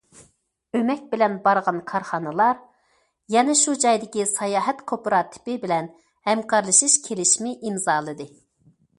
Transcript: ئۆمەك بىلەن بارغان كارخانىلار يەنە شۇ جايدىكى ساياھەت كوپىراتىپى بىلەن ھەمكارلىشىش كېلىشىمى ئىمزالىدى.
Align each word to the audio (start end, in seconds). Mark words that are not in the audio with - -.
ئۆمەك 0.77 1.01
بىلەن 1.09 1.33
بارغان 1.47 1.81
كارخانىلار 1.89 2.55
يەنە 3.35 3.55
شۇ 3.59 3.73
جايدىكى 3.83 4.25
ساياھەت 4.29 4.81
كوپىراتىپى 4.91 5.57
بىلەن 5.65 5.89
ھەمكارلىشىش 6.31 6.95
كېلىشىمى 7.09 7.53
ئىمزالىدى. 7.69 8.27